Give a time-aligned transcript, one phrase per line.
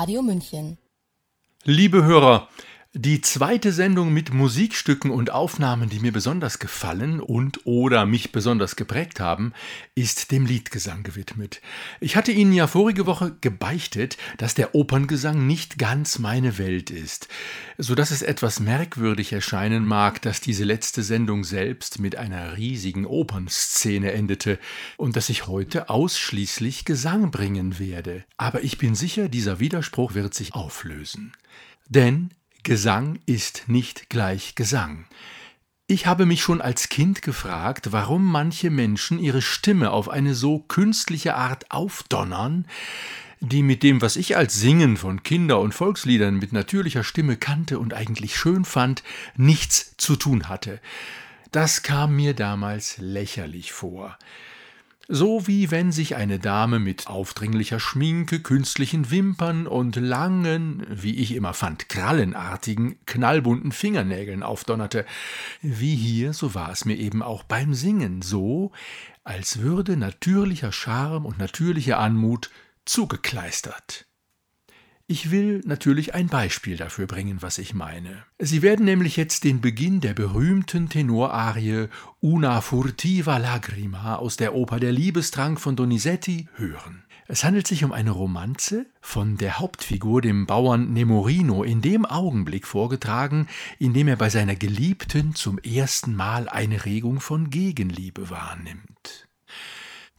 [0.00, 0.78] Radio München.
[1.64, 2.48] Liebe Hörer,
[2.92, 8.74] die zweite Sendung mit Musikstücken und Aufnahmen, die mir besonders gefallen und oder mich besonders
[8.74, 9.52] geprägt haben,
[9.94, 11.60] ist dem Liedgesang gewidmet.
[12.00, 17.28] Ich hatte Ihnen ja vorige Woche gebeichtet, dass der Operngesang nicht ganz meine Welt ist,
[17.78, 23.06] so dass es etwas merkwürdig erscheinen mag, dass diese letzte Sendung selbst mit einer riesigen
[23.06, 24.58] Opernszene endete
[24.96, 28.24] und dass ich heute ausschließlich Gesang bringen werde.
[28.36, 31.32] Aber ich bin sicher, dieser Widerspruch wird sich auflösen.
[31.88, 32.30] Denn
[32.62, 35.06] Gesang ist nicht gleich Gesang.
[35.86, 40.58] Ich habe mich schon als Kind gefragt, warum manche Menschen ihre Stimme auf eine so
[40.58, 42.66] künstliche Art aufdonnern,
[43.40, 47.78] die mit dem, was ich als Singen von Kinder- und Volksliedern mit natürlicher Stimme kannte
[47.78, 49.02] und eigentlich schön fand,
[49.36, 50.80] nichts zu tun hatte.
[51.50, 54.18] Das kam mir damals lächerlich vor
[55.12, 61.34] so wie wenn sich eine Dame mit aufdringlicher Schminke, künstlichen Wimpern und langen, wie ich
[61.34, 65.04] immer fand, krallenartigen, knallbunten Fingernägeln aufdonnerte.
[65.62, 68.70] Wie hier, so war es mir eben auch beim Singen, so,
[69.24, 72.50] als würde natürlicher Charme und natürliche Anmut
[72.84, 74.06] zugekleistert.
[75.10, 78.22] Ich will natürlich ein Beispiel dafür bringen, was ich meine.
[78.38, 81.88] Sie werden nämlich jetzt den Beginn der berühmten Tenorarie
[82.20, 87.02] Una furtiva lagrima aus der Oper Der Liebestrank von Donizetti hören.
[87.26, 92.64] Es handelt sich um eine Romanze von der Hauptfigur, dem Bauern Nemorino, in dem Augenblick
[92.64, 93.48] vorgetragen,
[93.80, 99.28] in dem er bei seiner Geliebten zum ersten Mal eine Regung von Gegenliebe wahrnimmt.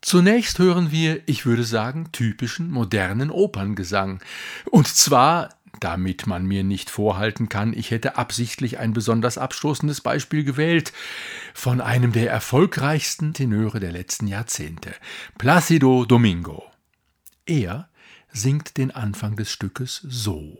[0.01, 4.19] Zunächst hören wir, ich würde sagen, typischen modernen Operngesang.
[4.65, 10.43] Und zwar, damit man mir nicht vorhalten kann, ich hätte absichtlich ein besonders abstoßendes Beispiel
[10.43, 10.91] gewählt,
[11.53, 14.93] von einem der erfolgreichsten Tenöre der letzten Jahrzehnte,
[15.37, 16.63] Placido Domingo.
[17.45, 17.87] Er
[18.31, 20.57] singt den Anfang des Stückes so.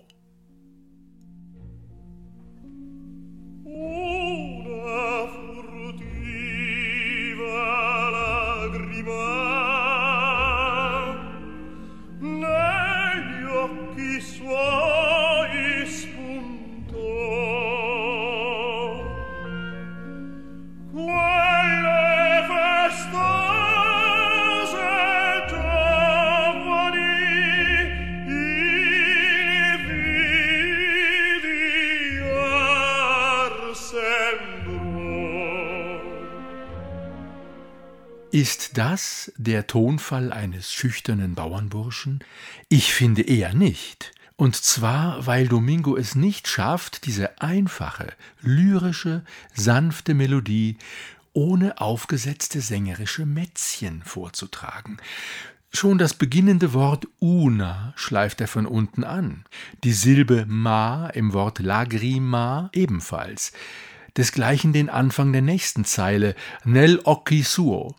[38.42, 42.24] Ist das der Tonfall eines schüchternen Bauernburschen?
[42.70, 44.14] Ich finde eher nicht.
[44.36, 50.78] Und zwar, weil Domingo es nicht schafft, diese einfache, lyrische, sanfte Melodie
[51.34, 54.98] ohne aufgesetzte sängerische Mätzchen vorzutragen.
[55.72, 59.46] Schon das beginnende Wort una schleift er von unten an,
[59.84, 63.52] die Silbe ma im Wort lagrima ebenfalls,
[64.18, 67.96] desgleichen den Anfang der nächsten Zeile nel occhi suo.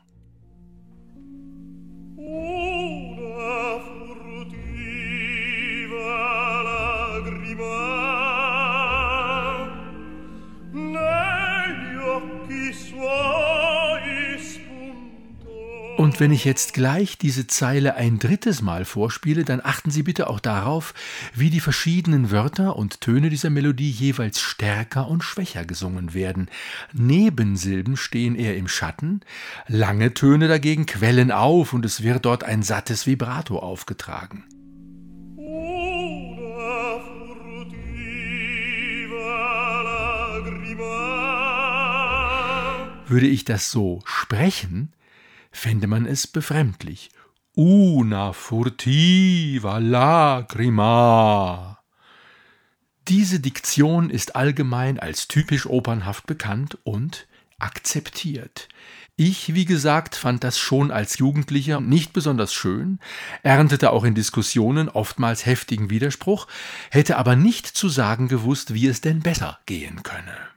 [16.13, 20.29] Und wenn ich jetzt gleich diese Zeile ein drittes Mal vorspiele, dann achten Sie bitte
[20.29, 20.93] auch darauf,
[21.35, 26.51] wie die verschiedenen Wörter und Töne dieser Melodie jeweils stärker und schwächer gesungen werden.
[26.93, 29.23] Nebensilben stehen eher im Schatten,
[29.69, 34.45] lange Töne dagegen quellen auf und es wird dort ein sattes Vibrato aufgetragen.
[43.09, 44.93] Würde ich das so sprechen,
[45.53, 47.11] fände man es befremdlich.
[47.55, 51.79] Una furtiva lagrima.
[53.09, 57.27] Diese Diktion ist allgemein als typisch opernhaft bekannt und
[57.59, 58.69] akzeptiert.
[59.17, 62.99] Ich, wie gesagt, fand das schon als Jugendlicher nicht besonders schön,
[63.43, 66.49] erntete auch in Diskussionen oftmals heftigen Widerspruch,
[66.91, 70.52] hätte aber nicht zu sagen gewusst, wie es denn besser gehen könne.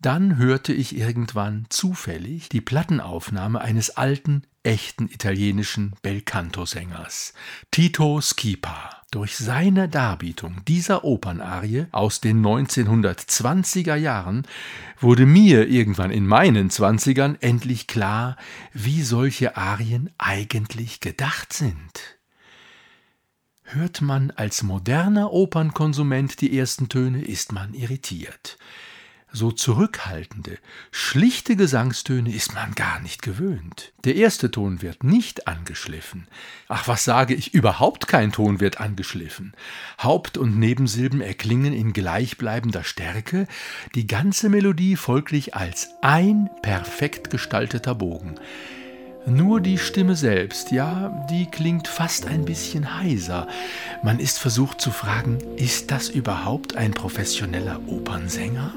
[0.00, 7.34] Dann hörte ich irgendwann zufällig die Plattenaufnahme eines alten, echten italienischen Belcanto-Sängers,
[7.72, 9.02] Tito Schipa.
[9.10, 14.46] Durch seine Darbietung dieser Opernarie aus den 1920er Jahren
[15.00, 18.36] wurde mir irgendwann in meinen Zwanzigern endlich klar,
[18.72, 22.18] wie solche Arien eigentlich gedacht sind.
[23.64, 28.58] Hört man als moderner Opernkonsument die ersten Töne, ist man irritiert
[29.32, 30.58] so zurückhaltende,
[30.90, 33.92] schlichte Gesangstöne ist man gar nicht gewöhnt.
[34.04, 36.26] Der erste Ton wird nicht angeschliffen.
[36.68, 39.52] Ach, was sage ich, überhaupt kein Ton wird angeschliffen.
[40.02, 43.46] Haupt- und Nebensilben erklingen in gleichbleibender Stärke,
[43.94, 48.36] die ganze Melodie folglich als ein perfekt gestalteter Bogen.
[49.26, 53.46] Nur die Stimme selbst, ja, die klingt fast ein bisschen heiser.
[54.02, 58.72] Man ist versucht zu fragen, ist das überhaupt ein professioneller Opernsänger?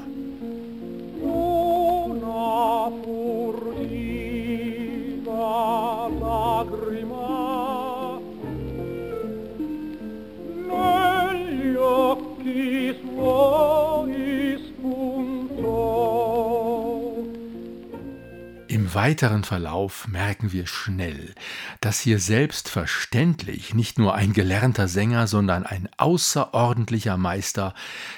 [18.68, 21.34] Im weiteren Verlauf merken wir schnell,
[21.80, 27.74] dass hier selbstverständlich nicht nur ein gelernter Sänger, sondern ein außerordentlicher Meister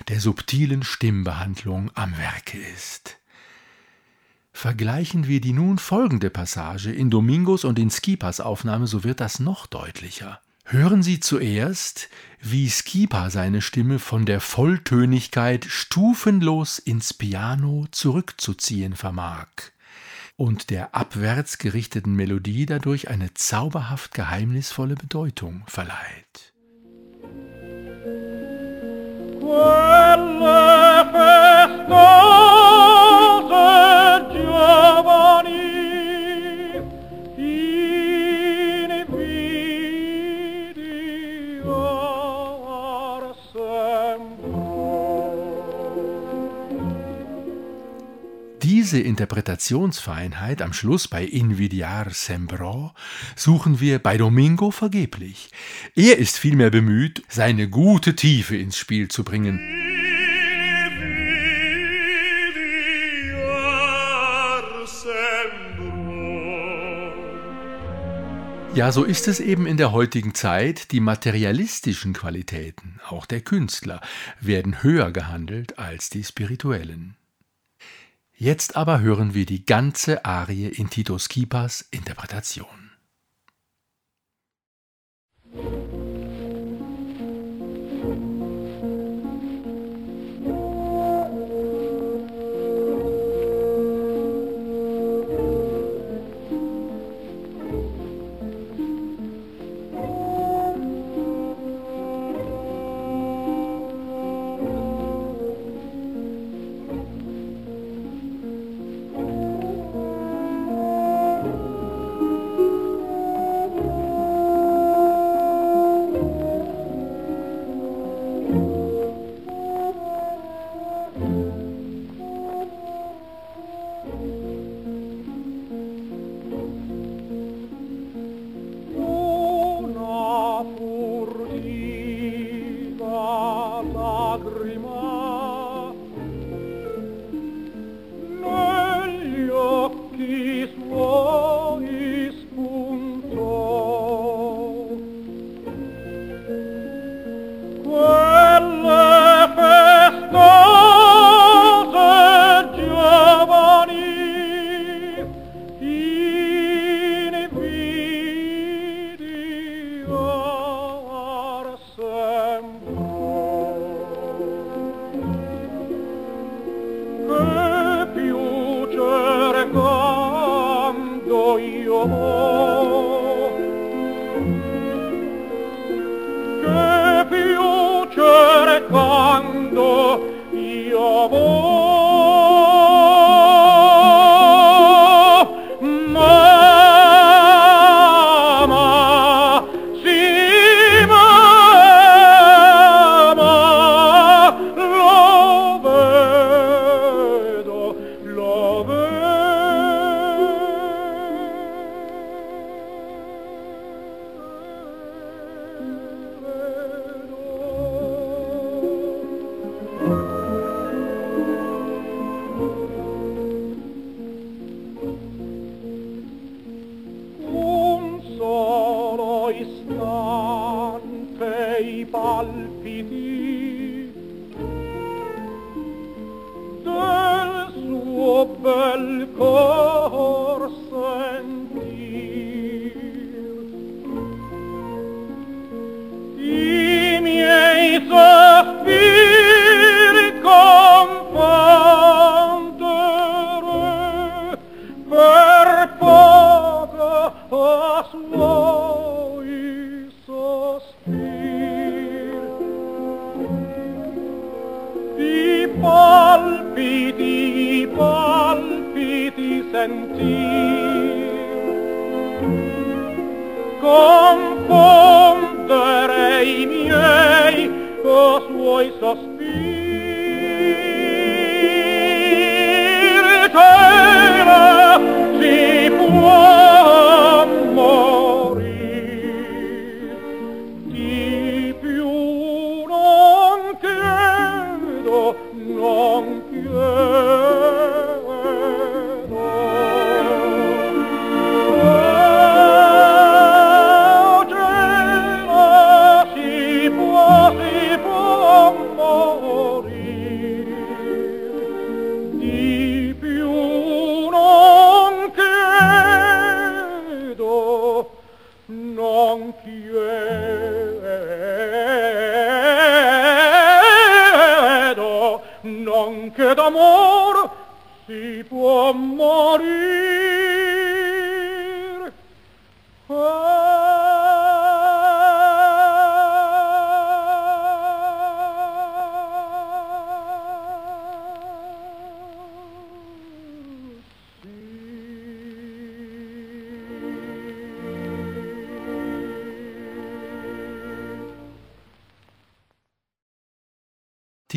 [0.09, 3.19] der subtilen Stimmbehandlung am Werke ist.
[4.57, 9.41] Vergleichen wir die nun folgende Passage in Domingos und in Skipas Aufnahme, so wird das
[9.41, 10.41] noch deutlicher.
[10.65, 12.09] Hören Sie zuerst,
[12.41, 19.49] wie Skipa seine Stimme von der Volltönigkeit stufenlos ins Piano zurückzuziehen vermag
[20.37, 26.55] und der abwärts gerichteten Melodie dadurch eine zauberhaft geheimnisvolle Bedeutung verleiht.
[31.85, 32.54] Quelle
[48.95, 52.93] Diese Interpretationsfeinheit am Schluss bei Invidiar Sembro
[53.35, 55.51] suchen wir bei Domingo vergeblich.
[55.97, 59.59] Er ist vielmehr bemüht, seine gute Tiefe ins Spiel zu bringen.
[68.77, 70.93] Ja, so ist es eben in der heutigen Zeit.
[70.93, 74.01] Die materialistischen Qualitäten, auch der Künstler,
[74.41, 77.17] werden höher gehandelt als die spirituellen.
[78.45, 82.91] Jetzt aber hören wir die ganze Arie in Tito Skipas Interpretation.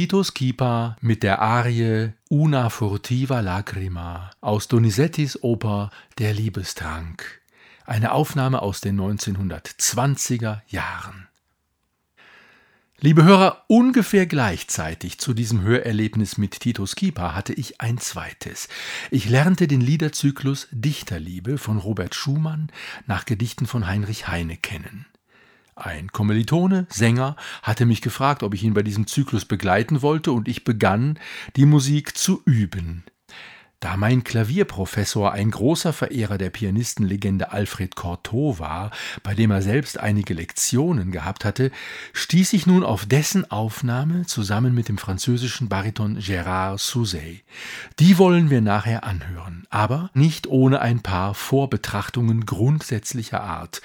[0.07, 7.41] Tito Schipa mit der Arie Una furtiva lacrima aus Donizettis Oper Der Liebestrank,
[7.85, 11.27] eine Aufnahme aus den 1920er Jahren.
[13.01, 18.69] Liebe Hörer, ungefähr gleichzeitig zu diesem Hörerlebnis mit Tito Schipa hatte ich ein zweites.
[19.11, 22.71] Ich lernte den Liederzyklus Dichterliebe von Robert Schumann
[23.07, 25.05] nach Gedichten von Heinrich Heine kennen.
[25.77, 30.47] Ein Kommilitone, Sänger, hatte mich gefragt, ob ich ihn bei diesem Zyklus begleiten wollte, und
[30.47, 31.19] ich begann,
[31.55, 33.03] die Musik zu üben.
[33.79, 38.89] Da mein Klavierprofessor ein großer Verehrer der Pianistenlegende Alfred Cortot war,
[39.21, 41.69] bei dem er selbst einige Lektionen gehabt hatte,
[42.13, 47.43] stieß ich nun auf dessen Aufnahme zusammen mit dem französischen Bariton Gérard Souzet.
[47.99, 53.83] Die wollen wir nachher anhören, aber nicht ohne ein paar Vorbetrachtungen grundsätzlicher Art.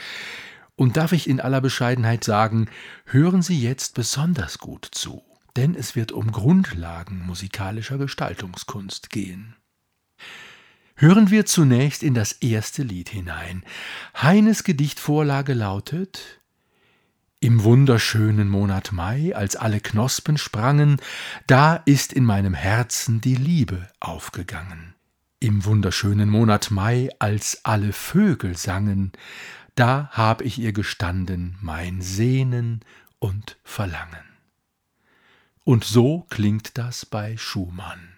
[0.83, 2.69] Und darf ich in aller Bescheidenheit sagen,
[3.05, 5.23] hören Sie jetzt besonders gut zu,
[5.55, 9.55] denn es wird um Grundlagen musikalischer Gestaltungskunst gehen.
[10.97, 13.63] Hören wir zunächst in das erste Lied hinein.
[14.21, 16.41] Heines Gedichtvorlage lautet
[17.39, 21.01] Im wunderschönen Monat Mai, als alle Knospen sprangen,
[21.47, 24.97] da ist in meinem Herzen die Liebe aufgegangen.
[25.39, 29.13] Im wunderschönen Monat Mai, als alle Vögel sangen,
[29.75, 32.81] da hab ich ihr gestanden mein Sehnen
[33.19, 34.25] und Verlangen.
[35.65, 38.12] Und so klingt das bei Schumann.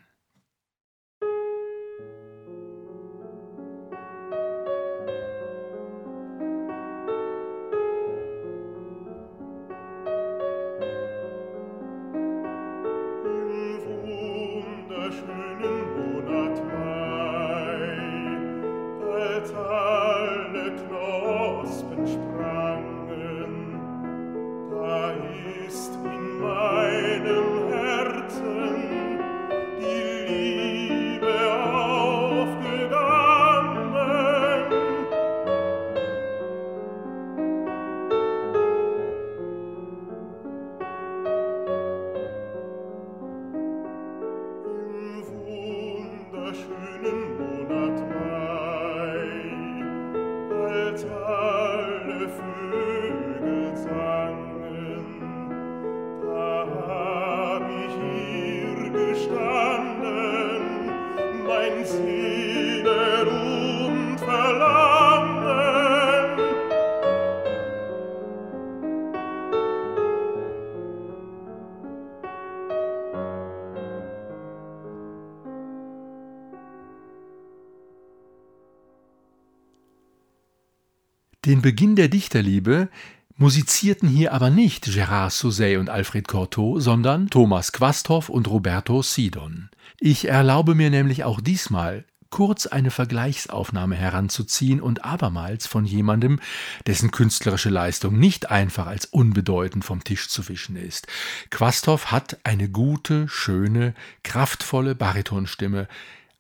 [81.45, 82.89] Den Beginn der Dichterliebe
[83.37, 89.69] musizierten hier aber nicht Gérard Souzet und Alfred Cortot, sondern Thomas Quasthoff und Roberto Sidon.
[90.01, 96.41] Ich erlaube mir nämlich auch diesmal kurz eine Vergleichsaufnahme heranzuziehen und abermals von jemandem,
[96.87, 101.09] dessen künstlerische Leistung nicht einfach als unbedeutend vom Tisch zu wischen ist.
[101.51, 105.89] Quasthoff hat eine gute, schöne, kraftvolle Baritonstimme,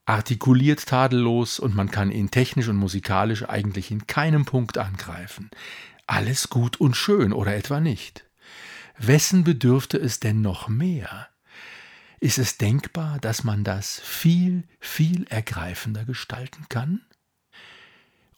[0.07, 5.51] artikuliert tadellos und man kann ihn technisch und musikalisch eigentlich in keinem Punkt angreifen.
[6.07, 8.25] Alles gut und schön oder etwa nicht.
[8.99, 11.29] Wessen bedürfte es denn noch mehr?
[12.21, 17.03] Ist es denkbar, dass man das viel, viel ergreifender gestalten kann?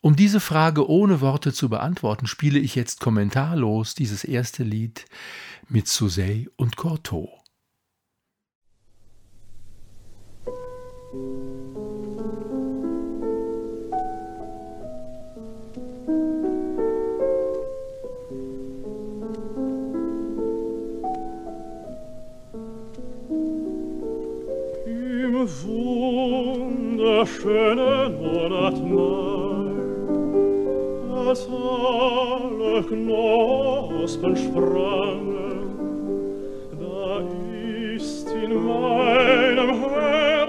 [0.00, 5.04] Um diese Frage ohne Worte zu beantworten, spiele ich jetzt kommentarlos dieses erste Lied
[5.68, 7.45] mit Souzet und Cortot.
[27.06, 29.70] wunderschönen Monat Mai,
[31.28, 35.60] als alle Knospen sprangen,
[36.80, 37.20] da
[37.94, 40.45] ist in meinem Herzen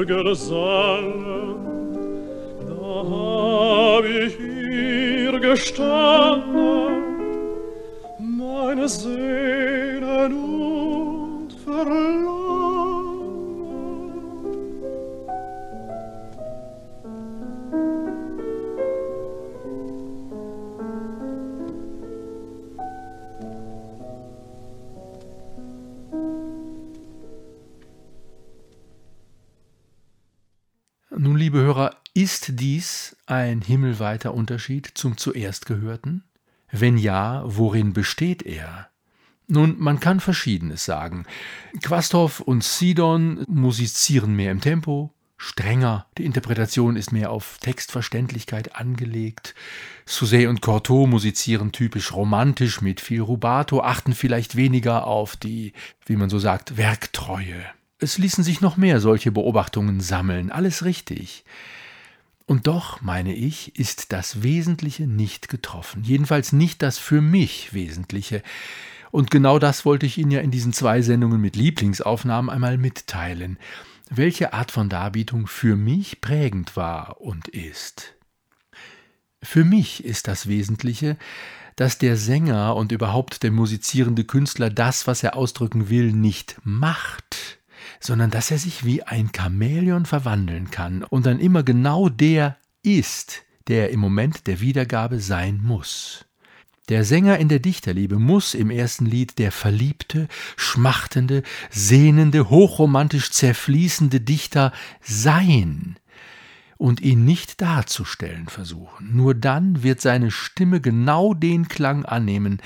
[0.00, 1.56] Vögel sangen,
[2.66, 7.02] da hab ich hier gestanden,
[8.18, 9.49] meine Seele
[32.30, 36.22] ist dies ein himmelweiter Unterschied zum zuerst gehörten?
[36.70, 38.88] Wenn ja, worin besteht er?
[39.48, 41.26] Nun, man kann Verschiedenes sagen.
[41.82, 49.56] Quasthoff und Sidon musizieren mehr im Tempo, strenger, die Interpretation ist mehr auf Textverständlichkeit angelegt.
[50.06, 55.72] Souzet und Cortot musizieren typisch romantisch mit viel Rubato, achten vielleicht weniger auf die,
[56.06, 57.64] wie man so sagt, Werktreue.
[57.98, 61.44] Es ließen sich noch mehr solche Beobachtungen sammeln, alles richtig.
[62.50, 68.42] Und doch, meine ich, ist das Wesentliche nicht getroffen, jedenfalls nicht das für mich Wesentliche.
[69.12, 73.56] Und genau das wollte ich Ihnen ja in diesen zwei Sendungen mit Lieblingsaufnahmen einmal mitteilen,
[74.10, 78.14] welche Art von Darbietung für mich prägend war und ist.
[79.40, 81.16] Für mich ist das Wesentliche,
[81.76, 87.59] dass der Sänger und überhaupt der musizierende Künstler das, was er ausdrücken will, nicht macht,
[88.00, 93.44] sondern dass er sich wie ein Chamäleon verwandeln kann und dann immer genau der ist,
[93.68, 96.26] der er im Moment der Wiedergabe sein muss.
[96.88, 104.20] Der Sänger in der Dichterliebe muss im ersten Lied der verliebte, schmachtende, sehnende, hochromantisch zerfließende
[104.20, 105.96] Dichter sein
[106.78, 109.14] und ihn nicht darzustellen versuchen.
[109.14, 112.60] Nur dann wird seine Stimme genau den Klang annehmen,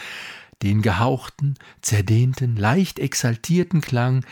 [0.62, 4.24] den gehauchten, zerdehnten, leicht exaltierten Klang,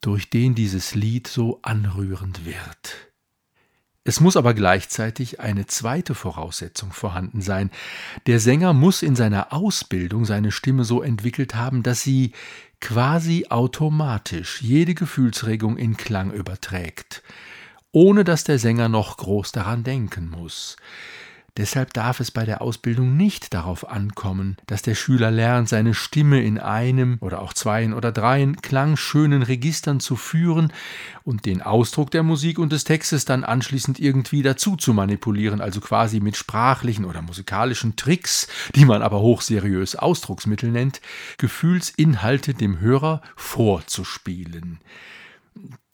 [0.00, 3.10] durch den dieses Lied so anrührend wird.
[4.02, 7.70] Es muss aber gleichzeitig eine zweite Voraussetzung vorhanden sein.
[8.26, 12.32] Der Sänger muss in seiner Ausbildung seine Stimme so entwickelt haben, dass sie
[12.80, 17.22] quasi automatisch jede Gefühlsregung in Klang überträgt,
[17.92, 20.76] ohne dass der Sänger noch groß daran denken muss.
[21.56, 26.42] Deshalb darf es bei der Ausbildung nicht darauf ankommen, dass der Schüler lernt, seine Stimme
[26.42, 30.72] in einem oder auch zweien oder dreien klangschönen Registern zu führen
[31.24, 35.80] und den Ausdruck der Musik und des Textes dann anschließend irgendwie dazu zu manipulieren, also
[35.80, 41.00] quasi mit sprachlichen oder musikalischen Tricks, die man aber hochseriös Ausdrucksmittel nennt,
[41.38, 44.78] Gefühlsinhalte dem Hörer vorzuspielen.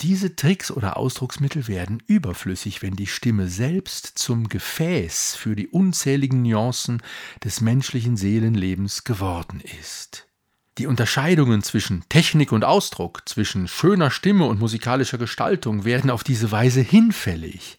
[0.03, 6.43] Diese Tricks oder Ausdrucksmittel werden überflüssig, wenn die Stimme selbst zum Gefäß für die unzähligen
[6.43, 7.03] Nuancen
[7.43, 10.27] des menschlichen Seelenlebens geworden ist.
[10.79, 16.53] Die Unterscheidungen zwischen Technik und Ausdruck, zwischen schöner Stimme und musikalischer Gestaltung werden auf diese
[16.53, 17.79] Weise hinfällig.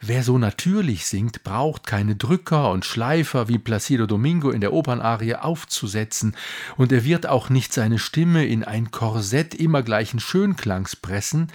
[0.00, 5.34] Wer so natürlich singt, braucht keine Drücker und Schleifer wie Placido Domingo in der Opernarie
[5.34, 6.36] aufzusetzen,
[6.76, 11.48] und er wird auch nicht seine Stimme in ein Korsett immer gleichen Schönklangs pressen,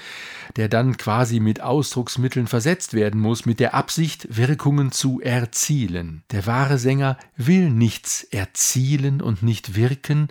[0.57, 6.23] der dann quasi mit Ausdrucksmitteln versetzt werden muss, mit der Absicht, Wirkungen zu erzielen.
[6.31, 10.27] Der wahre Sänger will nichts erzielen und nicht wirken,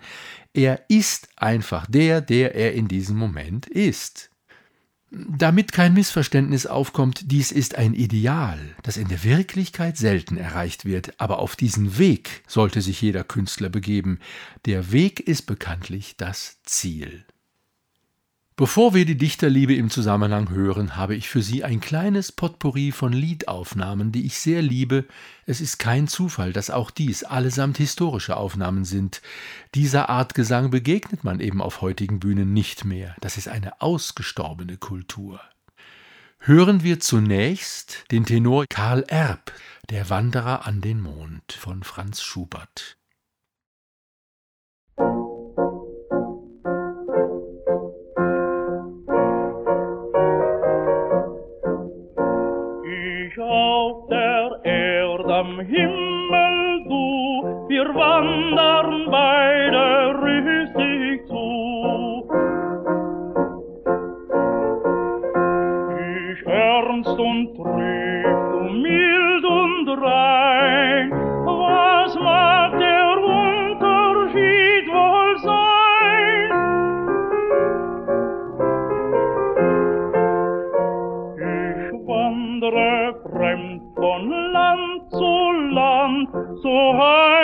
[0.55, 4.32] er ist einfach der, der er in diesem Moment ist.
[5.15, 11.21] Damit kein Missverständnis aufkommt, dies ist ein Ideal, das in der Wirklichkeit selten erreicht wird,
[11.21, 14.21] aber auf diesen Weg sollte sich jeder Künstler begeben.
[14.65, 17.27] Der Weg ist bekanntlich das Ziel.
[18.63, 23.13] Bevor wir die Dichterliebe im Zusammenhang hören, habe ich für Sie ein kleines Potpourri von
[23.13, 25.05] Liedaufnahmen, die ich sehr liebe.
[25.47, 29.21] Es ist kein Zufall, dass auch dies allesamt historische Aufnahmen sind.
[29.75, 33.17] Dieser Art Gesang begegnet man eben auf heutigen Bühnen nicht mehr.
[33.21, 35.41] Das ist eine ausgestorbene Kultur.
[36.39, 39.53] Hören wir zunächst den Tenor Karl Erb,
[39.91, 42.97] der Wanderer an den Mond von Franz Schubert.
[55.67, 60.52] Himmel du, wir wandern beide rüstig
[86.93, 87.42] so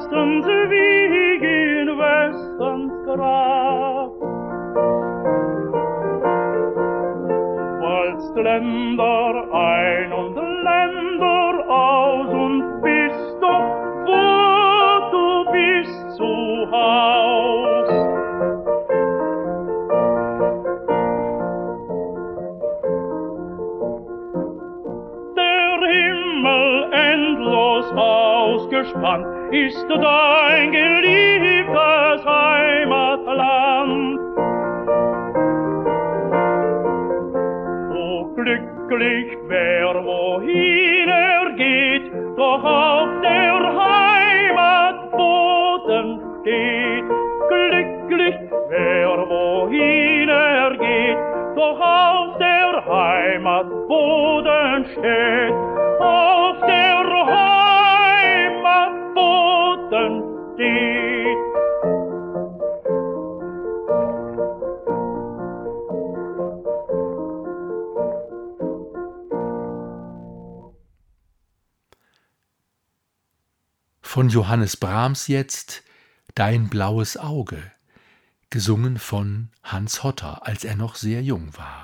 [0.00, 4.12] Ostens Wien, Westens Grab.
[7.80, 9.39] Bald Länder
[29.90, 30.79] ist
[74.50, 75.84] Johannes Brahms jetzt
[76.34, 77.70] Dein blaues Auge,
[78.50, 81.79] gesungen von Hans Hotter, als er noch sehr jung war.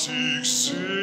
[0.00, 0.99] Was ich sehen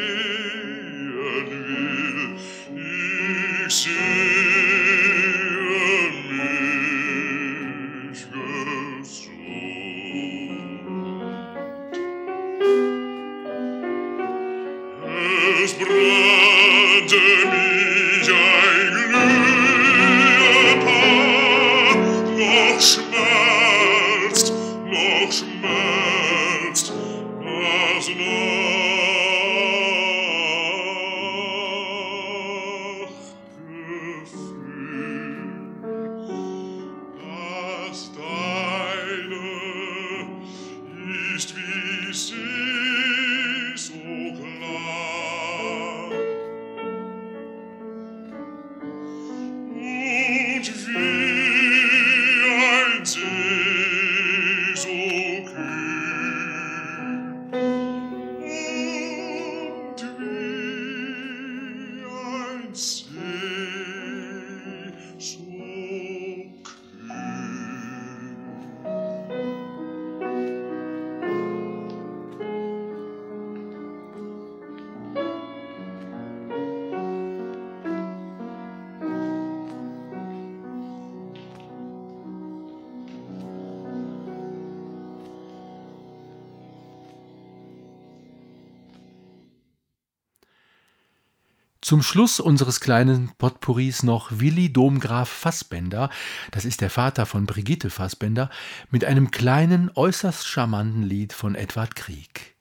[91.98, 96.12] Zum Schluss unseres kleinen Potpourris noch Willi Domgraf Fassbender,
[96.52, 98.52] das ist der Vater von Brigitte Fassbender,
[98.92, 102.56] mit einem kleinen, äußerst charmanten Lied von Edward Krieg.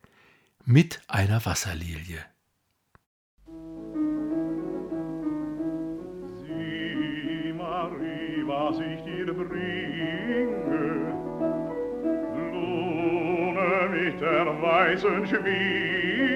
[0.64, 2.24] Mit einer Wasserlilie.
[6.46, 10.46] Sieh, Marie, was ich dir bringe.
[12.32, 16.35] Blume mit der weißen Schwinge.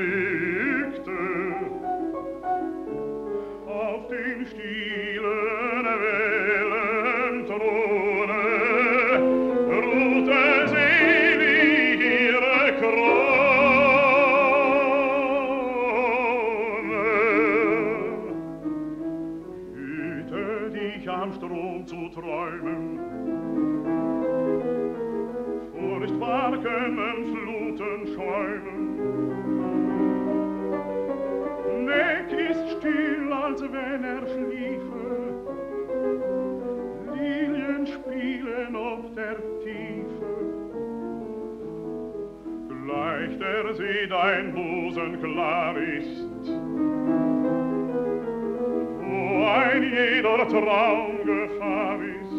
[50.51, 52.31] jeder Traum Gefahr ist.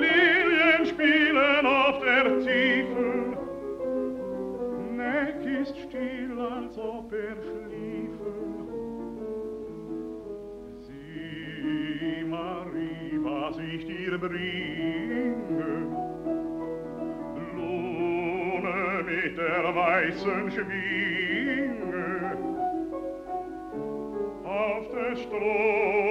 [0.00, 3.36] Lilien spielen auf der Tiefe,
[4.96, 8.32] Neck ist still, als ob er schliefe.
[10.86, 15.86] Sieh, Marie, was ich dir bringe,
[17.52, 21.83] Blume mit der weißen Schwinge,
[25.16, 26.03] strom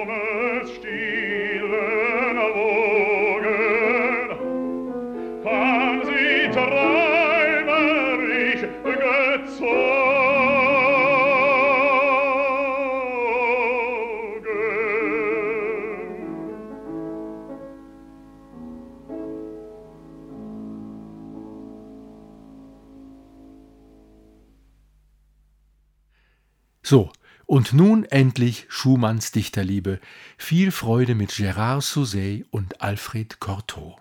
[27.54, 30.00] und nun endlich Schumanns Dichterliebe.
[30.36, 33.94] Viel Freude mit Gérard Souzet und Alfred Cortot.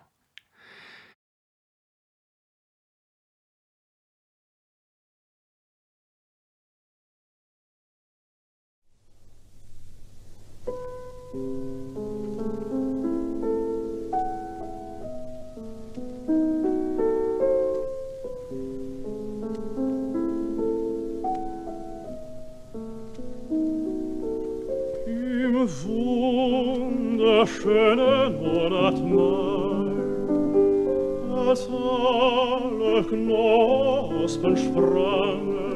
[31.66, 35.73] zahlach Knospen sprangen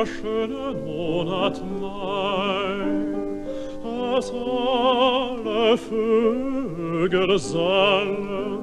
[0.00, 2.74] der schöne Monat Mai,
[3.84, 8.58] als alle Vögel sangen,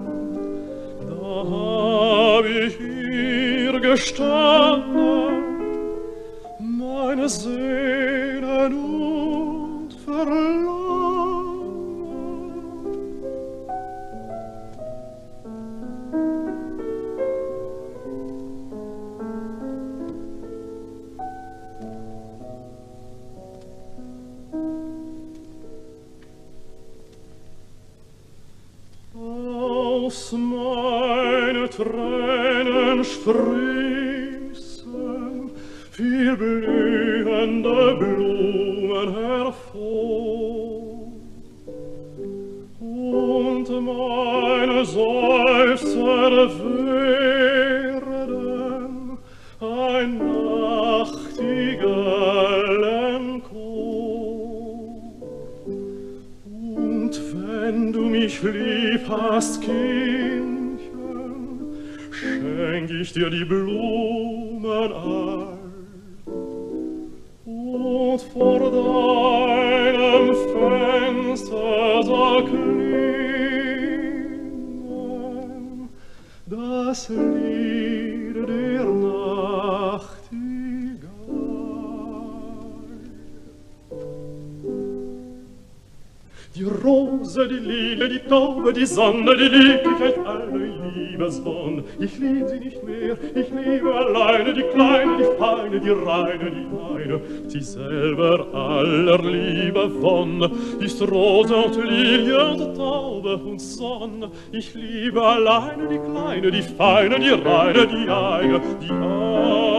[1.07, 5.43] da hab ich hier gestanden,
[6.79, 8.96] meine Seele nur
[88.97, 91.83] Sonne, die Lieblichkeit, alle Liebeswonn.
[91.99, 96.65] Ich lieb sie nicht mehr, ich liebe alleine die Kleine, die Feine, die Reine, die
[96.65, 97.21] meine.
[97.47, 100.41] Sie selber aller Liebe wonn,
[100.79, 104.31] ist Rose und Lilie und Taube und Sonne.
[104.51, 109.76] Ich liebe alleine die Kleine, die Feine, die Reine, die eine, die eine.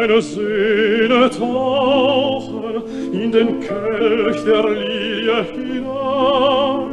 [0.00, 2.82] meine Seele tauchen
[3.12, 6.90] in den Kelch der Lilie hinein.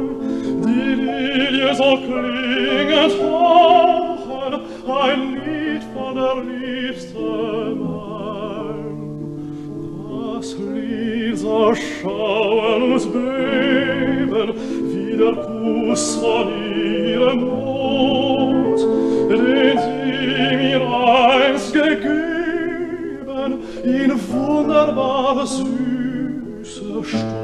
[0.66, 4.60] Die Lilie soll klingend hauchen,
[5.04, 7.18] ein Lied von der Liebste
[7.80, 8.88] mein.
[10.34, 14.52] Das Lied soll schauen und beben,
[14.92, 18.80] wie der Kuss von ihrem Mund,
[19.30, 20.82] den sie mir
[24.48, 25.58] Wunderbares,
[26.64, 27.37] süßes Stück.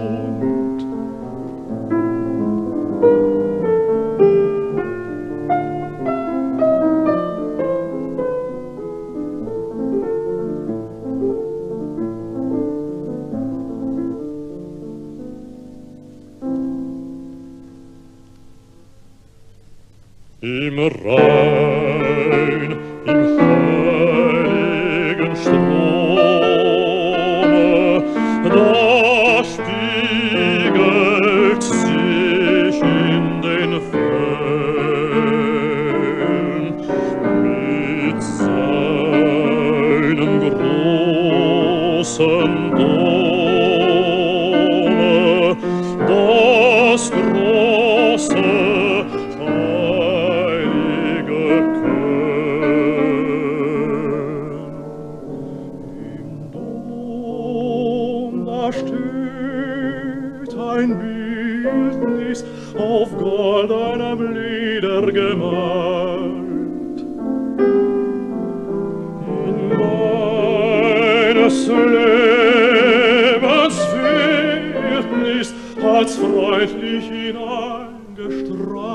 [78.25, 78.94] gestreift.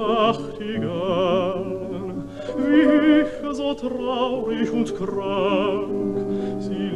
[0.00, 1.66] Nachtigall,
[2.56, 6.16] wie ich so traurig und krank,
[6.58, 6.90] sie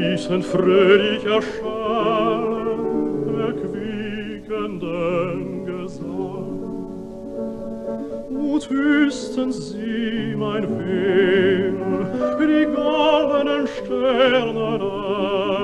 [0.00, 2.80] ließen fröhlich erschallen,
[3.48, 6.58] erquickenden Gesang.
[8.28, 11.76] Und wüssten sie, mein Wehen,
[12.40, 14.80] die goldenen Sterne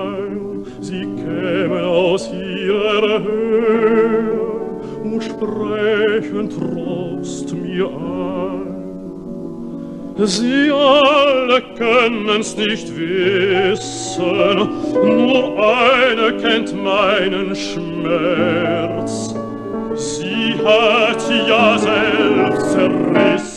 [0.05, 4.14] ein, sie kämen aus ihrer Höhe,
[5.21, 8.25] Sprechen Trost mir ein.
[10.17, 19.35] Sie alle können's nicht wissen, nur eine kennt meinen Schmerz.
[19.97, 23.54] Sie hat ja selbst zerrissen,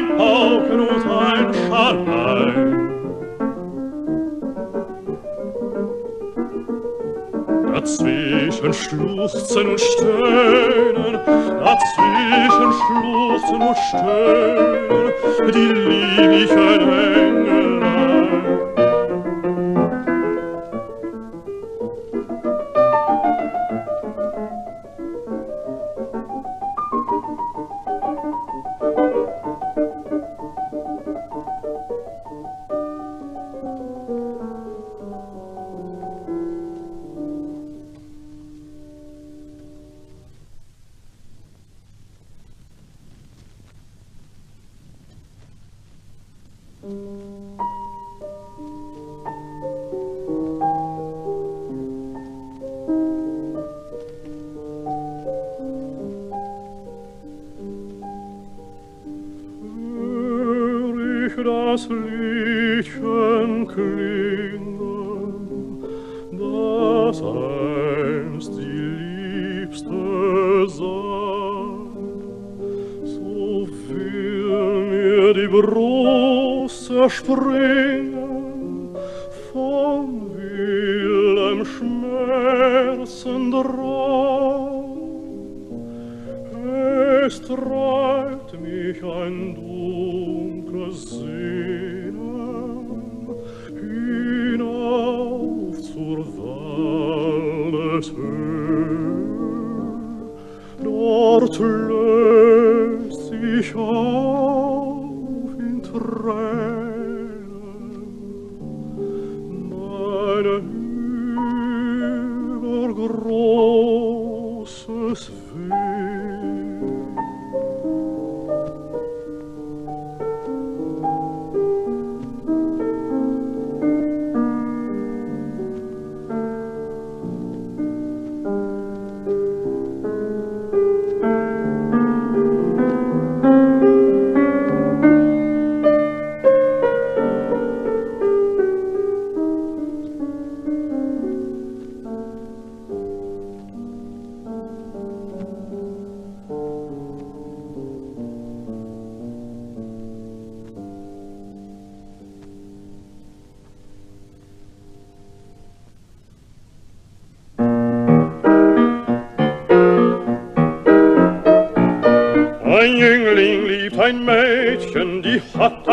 [0.00, 2.86] ein Pauken und ein Schallein.
[7.74, 11.18] Dazwischen schluchzen und stöhnen,
[11.64, 15.12] dazwischen schluchzen und stöhnen,
[15.54, 17.79] die lieblichen Engelein.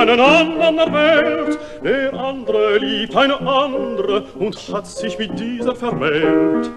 [0.07, 1.59] Einen anderen erwählt.
[1.83, 6.69] Der andere liebt eine andere und hat sich mit dieser vermählt.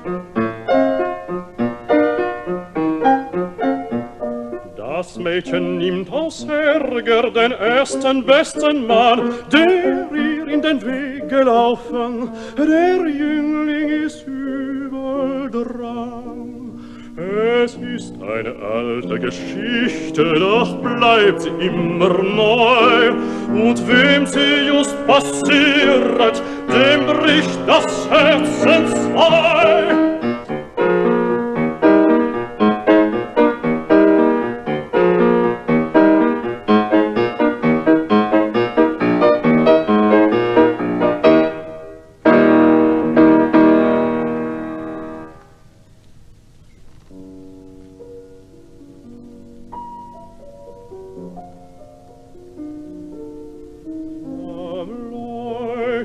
[4.76, 12.30] Das Mädchen nimmt aus Ärger den ersten besten Mann, der ihr in den Weg gelaufen.
[12.58, 16.50] Der Jüngling ist übel dran.
[17.16, 22.89] Es ist eine alte Geschichte, doch bleibt sie immer neu.
[23.52, 24.94] Und wem sie just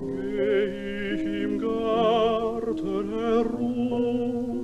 [0.00, 4.56] geh ich im Garten herum.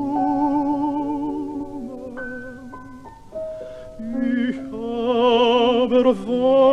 [4.49, 6.68] ich aber wohl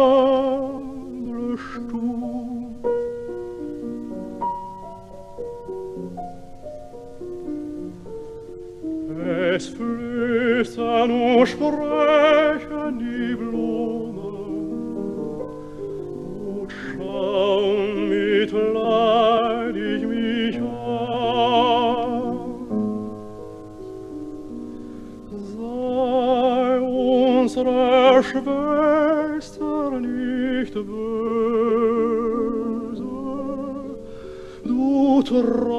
[11.46, 14.16] so sprechen die Blumen
[16.48, 22.38] und schauen mitleidig mich an.
[25.56, 31.04] Sei unsere Schwester nicht böse,
[34.64, 35.75] du treu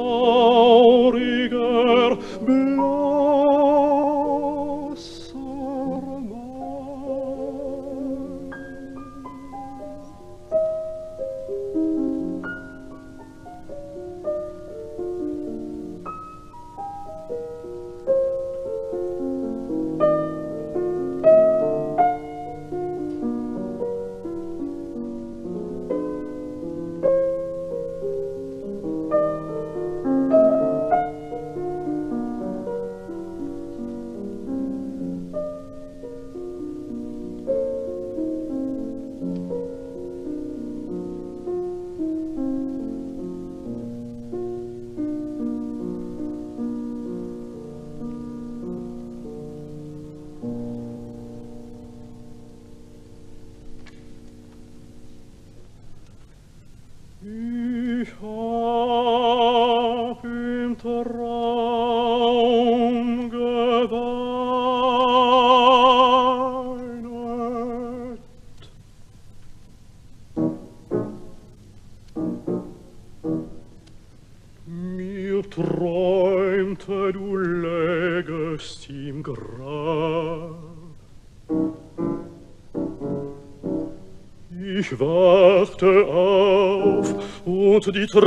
[88.17, 88.23] und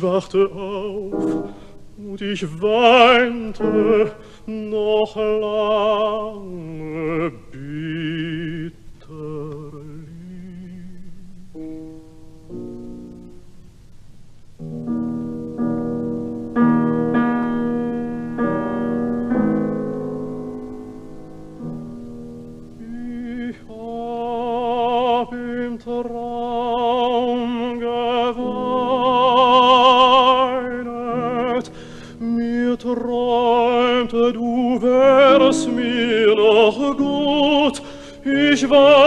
[0.00, 1.50] Ich wachte auf
[1.98, 2.99] und ich weinte
[32.80, 37.82] träumte, du wärst mir noch gut,
[38.24, 38.99] ich war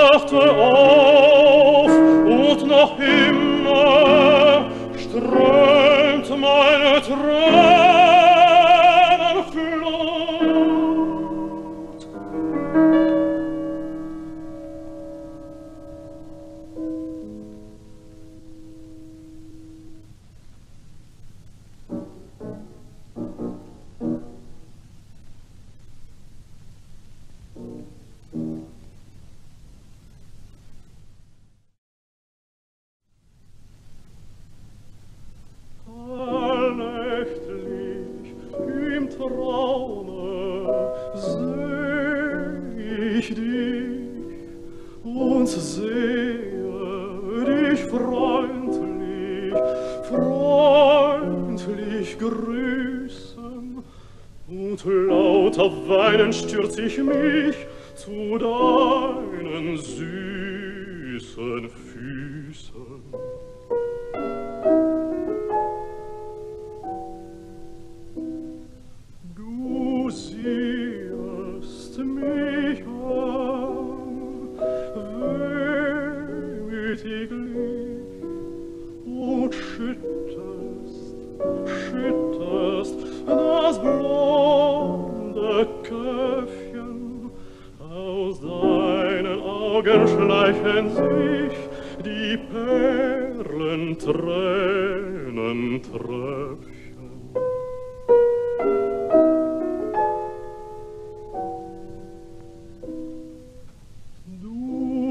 [56.73, 57.32] sich mir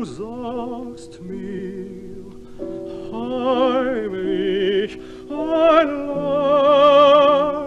[0.03, 2.25] Du sagst mir
[3.13, 4.99] heimlich
[5.31, 5.91] ein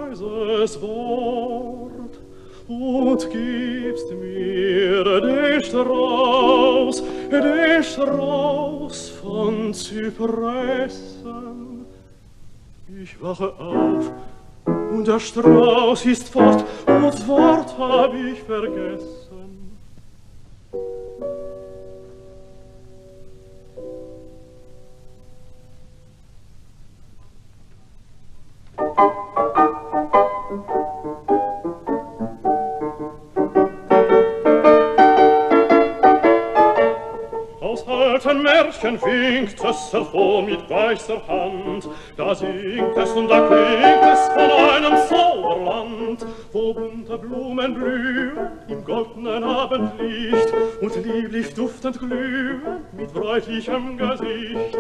[0.09, 2.19] leises Wort
[2.67, 11.05] und gibst mir den Strauß, den Strauß von Zypressen.
[13.01, 14.11] Ich wache auf
[14.65, 19.24] und der Strauß ist fort, und das Wort hab ich vergessen.
[38.83, 41.87] Alten Märchen winkt es hervor mit weißer Hand.
[42.17, 48.83] Da singt es und da klingt es von einem Zauberland, wo bunte Blumen blühen im
[48.83, 54.77] goldenen Abendlicht und lieblich duftend glühen mit bräutlichem Gesicht.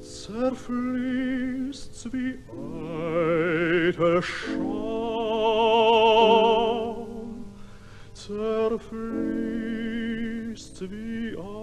[0.00, 2.38] zerfließt's wie
[3.88, 4.79] eitel Schaum,
[8.70, 8.92] zerfließt's
[10.82, 11.59] wie eitel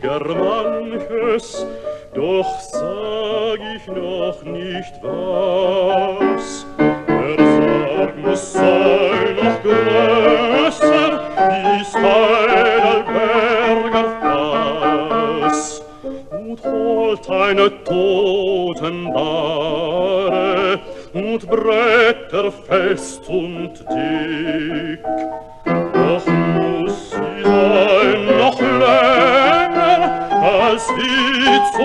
[0.00, 1.66] gar manches,
[2.14, 6.64] doch sag ich noch nicht was.
[7.08, 11.20] Der Sarg muss sein noch größer,
[11.80, 14.04] ist Heidelberger
[15.40, 15.82] Fass.
[16.30, 20.80] Und holt eine Totenbare
[21.12, 25.00] und Bretter fest und dick,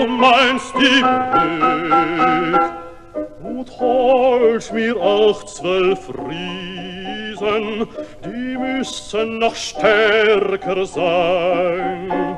[0.02, 2.62] wie zumeinst die Brück.
[3.42, 7.86] Und holt mir auch zwölf Riesen,
[8.24, 12.36] die müssen noch stärker sein,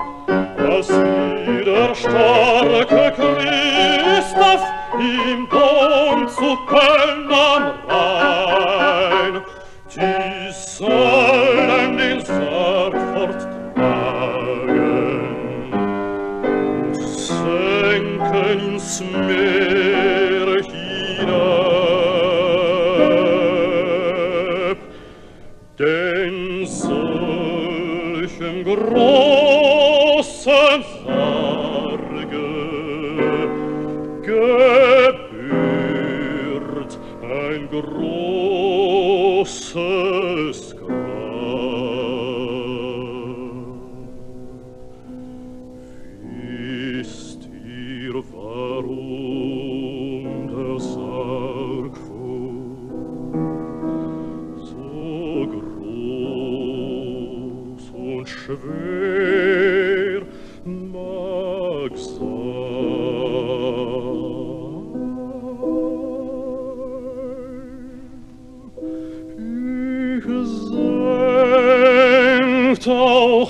[0.58, 4.64] als wie der starke Christoph
[4.98, 8.93] im Dom zu Köln am Rhein.
[39.74, 40.13] Sir.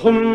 [0.04, 0.34] from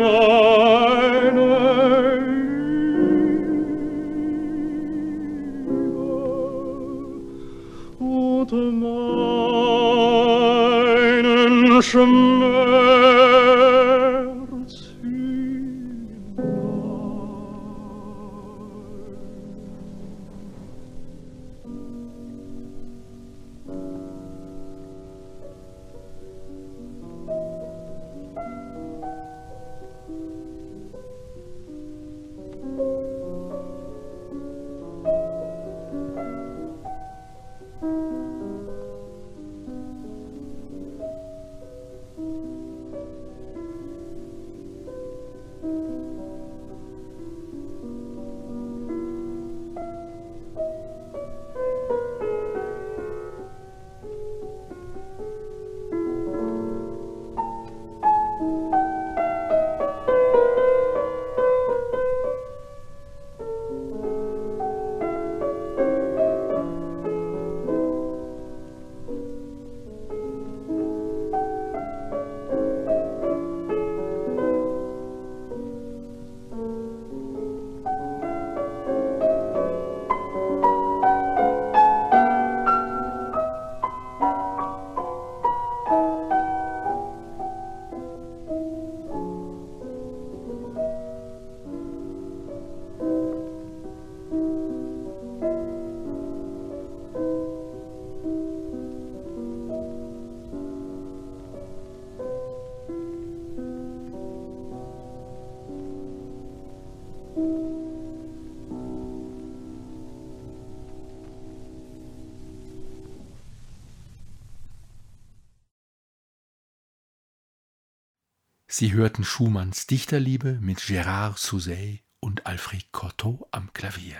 [118.72, 124.14] Sie hörten Schumanns Dichterliebe mit Gérard Souzet und Alfred Cortot am Klavier.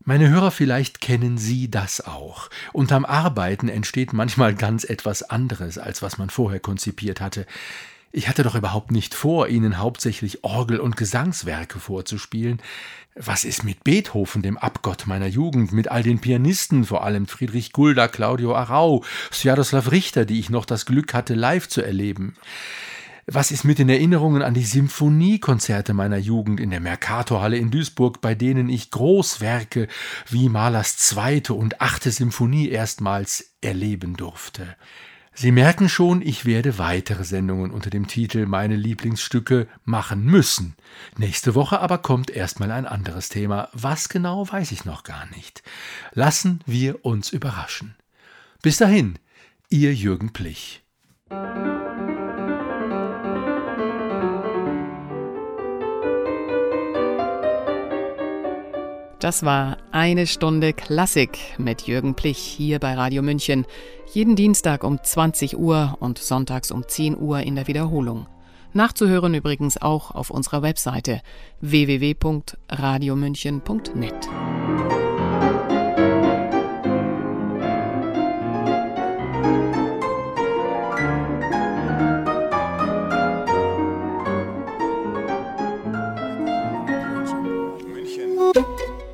[0.00, 2.50] Meine Hörer, vielleicht kennen Sie das auch.
[2.74, 7.46] Unterm Arbeiten entsteht manchmal ganz etwas anderes, als was man vorher konzipiert hatte.
[8.14, 12.60] Ich hatte doch überhaupt nicht vor, Ihnen hauptsächlich Orgel- und Gesangswerke vorzuspielen.
[13.14, 17.72] Was ist mit Beethoven, dem Abgott meiner Jugend, mit all den Pianisten, vor allem Friedrich
[17.72, 19.02] Gulda, Claudio Arau,
[19.32, 22.36] Sviatoslav Richter, die ich noch das Glück hatte, live zu erleben?
[23.26, 28.20] Was ist mit den Erinnerungen an die Symphoniekonzerte meiner Jugend in der Mercatorhalle in Duisburg,
[28.20, 29.88] bei denen ich Großwerke
[30.28, 34.76] wie Mahlers zweite und achte Symphonie erstmals erleben durfte?
[35.34, 40.76] Sie merken schon, ich werde weitere Sendungen unter dem Titel Meine Lieblingsstücke machen müssen.
[41.16, 43.68] Nächste Woche aber kommt erstmal ein anderes Thema.
[43.72, 45.62] Was genau, weiß ich noch gar nicht.
[46.12, 47.94] Lassen wir uns überraschen.
[48.60, 49.18] Bis dahin,
[49.70, 50.82] Ihr Jürgen Plich.
[59.22, 63.66] Das war eine Stunde Klassik mit Jürgen Plich hier bei Radio München.
[64.12, 68.26] Jeden Dienstag um 20 Uhr und sonntags um 10 Uhr in der Wiederholung.
[68.74, 71.22] Nachzuhören übrigens auch auf unserer Webseite
[71.62, 74.28] www.radiomünchen.net.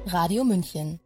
[0.06, 0.98] Radio München